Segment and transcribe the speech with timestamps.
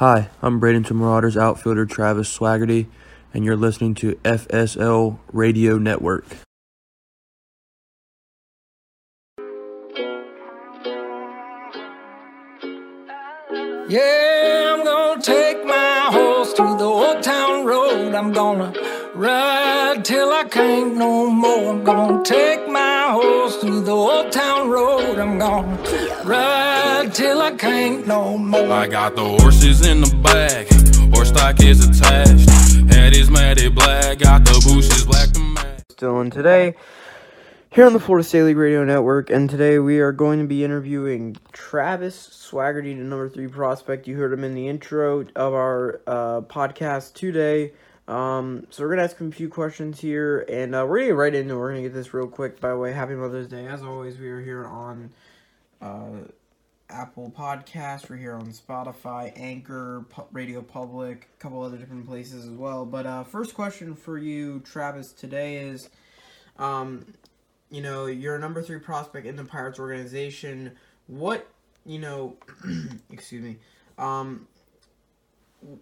[0.00, 2.86] Hi, I'm Bradenton Marauders outfielder Travis Swaggerty,
[3.34, 6.24] and you're listening to FSL Radio Network.
[13.90, 18.14] Yeah, I'm gonna take my horse through the old town road.
[18.14, 18.72] I'm gonna
[19.14, 21.74] ride till I can't no more.
[21.74, 25.18] I'm gonna take my horse through the old town road.
[25.18, 25.76] I'm gonna
[26.24, 28.72] ride till I can't no more.
[28.72, 30.68] I got the horses in the back,
[31.14, 32.48] horse stock is attached.
[32.92, 35.82] Head is matted black, got the bushes black to match.
[35.90, 36.74] Still in today,
[37.72, 40.64] here on the Florida State League Radio Network, and today we are going to be
[40.64, 44.08] interviewing Travis Swaggerty, the number three prospect.
[44.08, 47.72] You heard him in the intro of our uh, podcast today.
[48.08, 51.16] Um, so we're gonna ask him a few questions here, and uh, we're gonna get
[51.16, 51.54] right into.
[51.54, 51.58] it.
[51.58, 52.60] We're gonna get this real quick.
[52.60, 53.66] By the way, Happy Mother's Day!
[53.66, 55.10] As always, we are here on
[55.80, 56.24] uh,
[56.88, 58.08] Apple Podcast.
[58.10, 62.84] We're here on Spotify, Anchor, Pu- Radio Public, a couple other different places as well.
[62.84, 65.88] But uh, first question for you, Travis, today is,
[66.58, 67.06] um,
[67.70, 70.72] you know, you're a number three prospect in the Pirates organization.
[71.06, 71.46] What,
[71.86, 72.36] you know,
[73.10, 73.56] excuse me,
[73.98, 74.48] um,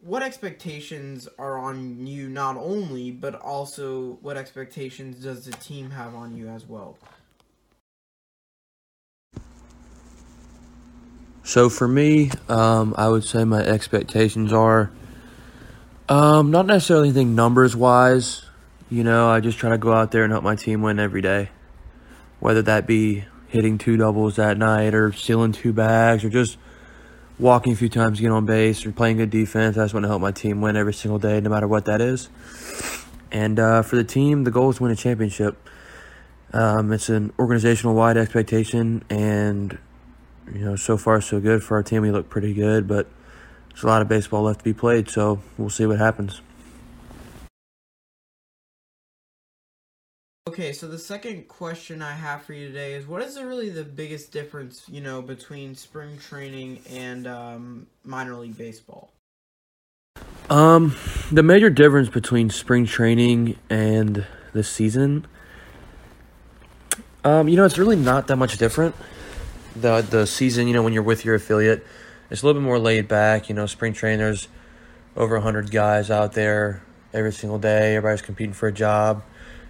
[0.00, 6.14] what expectations are on you not only, but also what expectations does the team have
[6.14, 6.96] on you as well?
[11.42, 14.90] So for me, um, I would say my expectations are
[16.08, 18.44] um, not necessarily anything numbers wise.
[18.90, 21.20] You know, I just try to go out there and help my team win every
[21.20, 21.50] day,
[22.40, 26.58] whether that be hitting two doubles that night or stealing two bags or just
[27.38, 29.76] walking a few times to get on base or playing good defense.
[29.76, 32.00] I just want to help my team win every single day, no matter what that
[32.00, 32.28] is.
[33.30, 35.56] And uh, for the team, the goal is to win a championship.
[36.52, 39.78] Um, it's an organizational wide expectation, and
[40.52, 42.02] you know, so far so good for our team.
[42.02, 43.08] We look pretty good, but
[43.70, 46.40] there's a lot of baseball left to be played, so we'll see what happens.
[50.48, 53.82] Okay, so the second question I have for you today is what is really the
[53.82, 59.10] biggest difference, you know, between spring training and um, minor league baseball?
[60.48, 60.94] Um,
[61.32, 65.26] the major difference between spring training and the season,
[67.24, 68.94] um, you know, it's really not that much different.
[69.74, 71.84] The the season, you know, when you're with your affiliate,
[72.30, 73.48] it's a little bit more laid back.
[73.48, 74.46] You know, spring training, there's
[75.16, 77.96] over hundred guys out there every single day.
[77.96, 79.24] Everybody's competing for a job.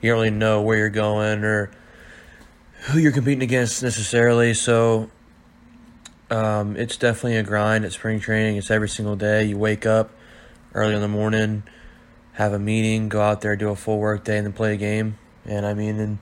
[0.00, 1.70] You don't really know where you're going or
[2.86, 4.54] who you're competing against necessarily.
[4.54, 5.10] So
[6.30, 8.56] um, it's definitely a grind at spring training.
[8.56, 9.44] It's every single day.
[9.44, 10.10] You wake up
[10.74, 11.64] early in the morning,
[12.34, 14.76] have a meeting, go out there, do a full work day, and then play a
[14.76, 15.18] game.
[15.44, 16.18] And I mean, and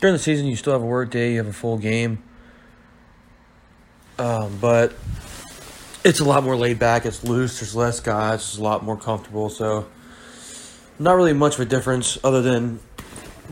[0.00, 2.22] during the season, you still have a work day, you have a full game.
[4.18, 4.94] Um, but
[6.04, 7.06] it's a lot more laid back.
[7.06, 7.60] It's loose.
[7.60, 8.40] There's less guys.
[8.40, 9.48] It's a lot more comfortable.
[9.48, 9.86] So
[10.98, 12.80] not really much of a difference other than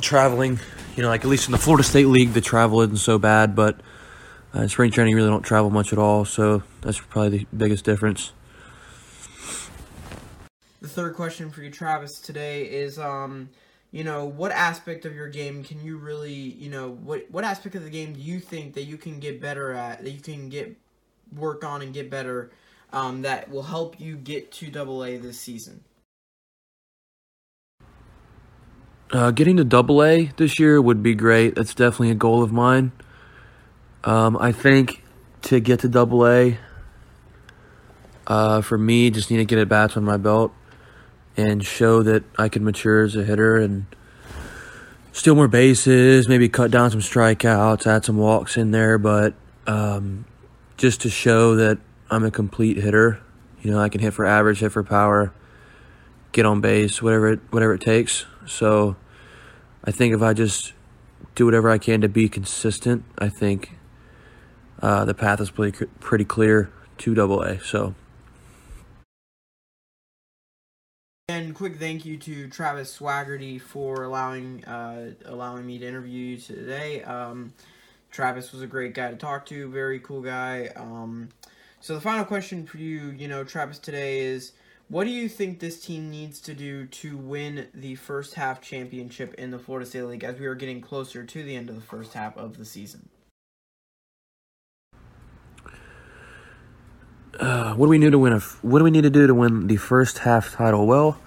[0.00, 0.60] traveling.
[0.96, 3.54] You know, like at least in the Florida State League, the travel isn't so bad.
[3.54, 3.80] But
[4.54, 6.24] uh, in spring training, you really don't travel much at all.
[6.24, 8.32] So that's probably the biggest difference.
[10.80, 13.48] The third question for you, Travis, today is, um,
[13.90, 17.74] you know, what aspect of your game can you really, you know, what what aspect
[17.74, 20.48] of the game do you think that you can get better at, that you can
[20.48, 20.76] get
[21.34, 22.50] work on and get better,
[22.92, 25.82] um, that will help you get to Double A this season?
[29.12, 31.54] Uh, getting to Double A this year would be great.
[31.54, 32.92] That's definitely a goal of mine.
[34.02, 35.04] Um, I think
[35.42, 36.58] to get to Double A,
[38.26, 40.52] uh, for me, just need to get at bats on my belt
[41.36, 43.86] and show that I can mature as a hitter and
[45.12, 49.34] steal more bases, maybe cut down some strikeouts, add some walks in there, but
[49.66, 50.24] um,
[50.76, 51.78] just to show that
[52.10, 53.20] I'm a complete hitter.
[53.62, 55.32] You know, I can hit for average, hit for power,
[56.32, 58.26] get on base, whatever it whatever it takes.
[58.46, 58.96] So
[59.84, 60.72] I think if I just
[61.34, 63.72] do whatever I can to be consistent, I think
[64.82, 67.60] uh, the path is pretty pretty clear to Double A.
[67.60, 67.94] So.
[71.28, 76.36] And quick thank you to Travis Swaggerty for allowing uh, allowing me to interview you
[76.36, 77.02] today.
[77.02, 77.52] Um,
[78.12, 80.70] Travis was a great guy to talk to, very cool guy.
[80.76, 81.28] Um,
[81.80, 84.52] so the final question for you, you know, Travis, today is
[84.88, 89.34] what do you think this team needs to do to win the first half championship
[89.34, 91.82] in the Florida State League as we are getting closer to the end of the
[91.82, 93.08] first half of the season?
[97.38, 98.40] Uh, what do we need to win?
[98.62, 100.86] What do we need to do to win the first half title?
[100.86, 101.18] Well,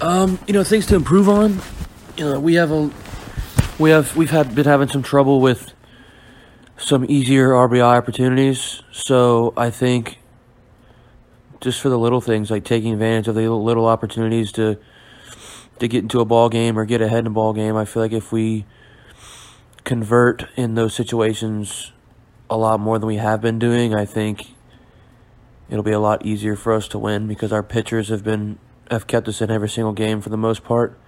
[0.00, 1.60] um, you know, things to improve on.
[2.16, 2.90] You know, we have a
[3.78, 5.72] we have we've had been having some trouble with
[6.76, 8.82] some easier RBI opportunities.
[8.90, 10.18] So I think
[11.64, 14.78] just for the little things like taking advantage of the little opportunities to
[15.78, 17.74] to get into a ball game or get ahead in a ball game.
[17.74, 18.66] I feel like if we
[19.82, 21.90] convert in those situations
[22.48, 24.54] a lot more than we have been doing, I think
[25.68, 28.58] it'll be a lot easier for us to win because our pitchers have been
[28.90, 30.98] have kept us in every single game for the most part.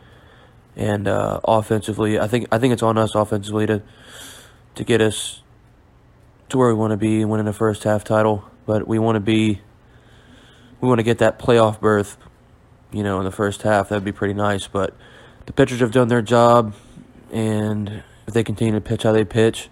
[0.74, 3.82] And uh, offensively, I think I think it's on us offensively to
[4.74, 5.42] to get us
[6.48, 8.44] to where we want to be, winning a first half title.
[8.64, 9.60] But we want to be
[10.80, 12.16] we want to get that playoff berth,
[12.92, 13.88] you know, in the first half.
[13.88, 14.66] That'd be pretty nice.
[14.66, 14.94] But
[15.46, 16.74] the pitchers have done their job,
[17.32, 19.68] and if they continue to pitch how they pitch,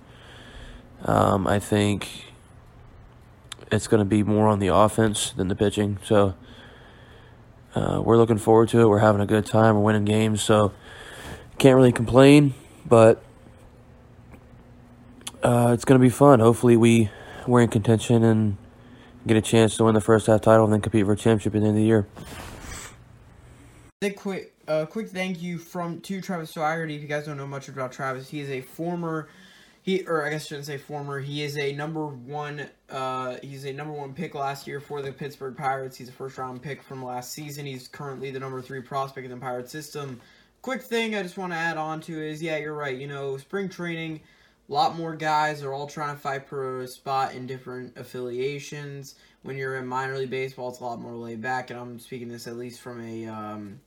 [1.05, 2.33] um, I think
[3.71, 5.99] it's going to be more on the offense than the pitching.
[6.05, 6.35] So
[7.75, 8.89] uh, we're looking forward to it.
[8.89, 9.75] We're having a good time.
[9.75, 10.73] We're winning games, so
[11.59, 12.55] can't really complain.
[12.87, 13.23] But
[15.43, 16.41] uh, it's going to be fun.
[16.41, 17.11] Hopefully, we
[17.47, 18.57] we're in contention and
[19.27, 21.55] get a chance to win the first half title and then compete for a championship
[21.55, 22.07] at the end of the year.
[24.03, 26.97] A quick, uh, quick thank you from to Travis Swaggerty.
[26.97, 29.29] If you guys don't know much about Travis, he is a former,
[29.83, 31.21] he or I guess I shouldn't say former.
[31.21, 32.69] He is a number one.
[32.91, 35.97] Uh, he's a number one pick last year for the Pittsburgh Pirates.
[35.97, 37.65] He's a first round pick from last season.
[37.65, 40.21] He's currently the number three prospect in the Pirate system.
[40.61, 42.97] Quick thing I just want to add on to is yeah, you're right.
[42.97, 44.21] You know, spring training
[44.69, 49.15] a lot more guys are all trying to fight for a spot in different affiliations.
[49.43, 52.29] When you're in minor league baseball, it's a lot more laid back, and I'm speaking
[52.29, 53.81] this at least from a um,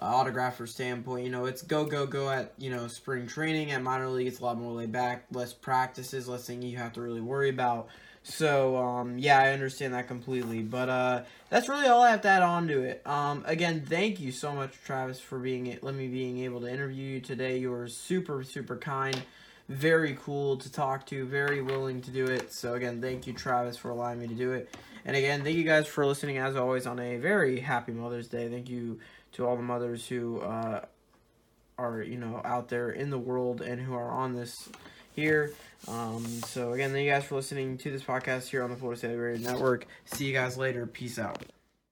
[0.00, 1.24] autographer standpoint.
[1.24, 3.72] You know, it's go go go at you know spring training.
[3.72, 6.92] At minor league, it's a lot more laid back, less practices, less thing you have
[6.92, 7.88] to really worry about.
[8.22, 10.62] So um, yeah, I understand that completely.
[10.62, 13.02] But uh, that's really all I have to add on to it.
[13.04, 17.14] Um, again, thank you so much, Travis, for being let me being able to interview
[17.14, 17.58] you today.
[17.58, 19.20] You were super super kind
[19.68, 22.52] very cool to talk to, very willing to do it.
[22.52, 24.74] So again, thank you Travis for allowing me to do it.
[25.04, 28.48] And again, thank you guys for listening as always on a very happy Mother's Day.
[28.48, 29.00] Thank you
[29.32, 30.84] to all the mothers who uh,
[31.78, 34.68] are you know out there in the world and who are on this
[35.14, 35.52] here.
[35.88, 38.98] Um, so again, thank you guys for listening to this podcast here on the Florida
[38.98, 39.86] State Radio Network.
[40.04, 40.86] See you guys later.
[40.86, 41.42] Peace out.